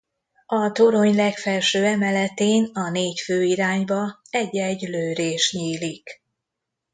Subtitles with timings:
[0.45, 6.23] A torony legfelső emeletén a négy fő irányba egy-egy lőrés nyílik.